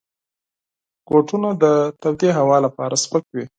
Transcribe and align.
بوټونه 1.07 1.49
د 1.63 1.65
تودې 2.01 2.29
هوا 2.37 2.57
لپاره 2.65 2.95
سپک 3.03 3.23
وي. 3.35 3.45